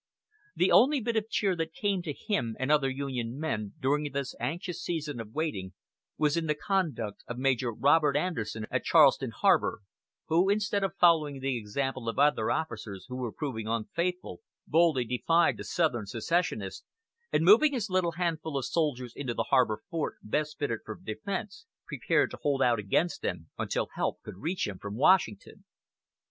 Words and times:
The 0.55 0.71
only 0.71 0.99
bit 0.99 1.15
of 1.15 1.29
cheer 1.29 1.55
that 1.57 1.75
came 1.75 2.01
to 2.01 2.11
him 2.11 2.55
and 2.59 2.71
other 2.71 2.89
Union 2.89 3.37
men 3.39 3.73
during 3.79 4.11
this 4.11 4.33
anxious 4.39 4.81
season 4.81 5.19
of 5.19 5.31
waiting, 5.33 5.73
was 6.17 6.35
in 6.35 6.47
the 6.47 6.55
conduct 6.55 7.23
of 7.27 7.37
Major 7.37 7.71
Robert 7.71 8.17
Anderson 8.17 8.65
at 8.71 8.83
Charleston 8.83 9.29
Harbor, 9.29 9.81
who, 10.25 10.49
instead 10.49 10.83
of 10.83 10.95
following 10.99 11.39
the 11.39 11.55
example 11.55 12.09
of 12.09 12.17
other 12.17 12.49
officers 12.49 13.05
who 13.09 13.15
were 13.17 13.31
proving 13.31 13.67
unfaithful, 13.67 14.41
boldly 14.65 15.05
defied 15.05 15.57
the 15.57 15.63
Southern 15.63 16.07
"secessionists," 16.07 16.83
and 17.31 17.43
moving 17.45 17.71
his 17.73 17.87
little 17.87 18.13
handful 18.13 18.57
of 18.57 18.65
soldiers 18.65 19.13
into 19.15 19.35
the 19.35 19.49
harbor 19.51 19.83
fort 19.91 20.15
best 20.23 20.57
fitted 20.57 20.79
for 20.83 20.95
defense, 20.99 21.67
prepared 21.85 22.31
to 22.31 22.39
hold 22.41 22.63
out 22.63 22.79
against 22.79 23.21
them 23.21 23.51
until 23.59 23.89
help 23.93 24.19
could 24.23 24.37
reach 24.39 24.65
him 24.65 24.79
from 24.79 24.95
Washington. 24.95 25.63